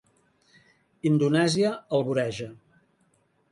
Indonèsia 1.09 1.71
el 1.99 2.07
voreja. 2.11 2.51